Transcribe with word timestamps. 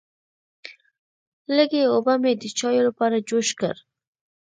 لږې 1.55 1.81
اوبه 1.93 2.13
مې 2.21 2.31
د 2.41 2.43
چایو 2.59 2.85
لپاره 2.87 3.23
جوش 3.27 3.49
کړې. 3.59 3.79